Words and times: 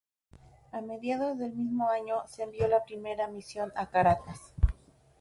A 0.71 0.81
mediados 0.81 1.37
del 1.37 1.53
mismo 1.53 1.87
año 1.91 2.23
se 2.27 2.41
envió 2.41 2.67
la 2.67 2.83
primera 2.85 3.27
misión 3.27 3.71
a 3.75 3.91
Caracas. 3.91 4.39